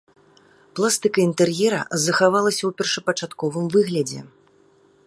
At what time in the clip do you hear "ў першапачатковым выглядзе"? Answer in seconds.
2.65-4.19